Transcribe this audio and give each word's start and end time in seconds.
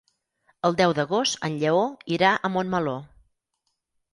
El 0.69 0.77
deu 0.79 0.93
d'agost 0.99 1.37
en 1.49 1.59
Lleó 1.65 1.83
irà 2.17 2.33
a 2.49 2.53
Montmeló. 2.55 2.99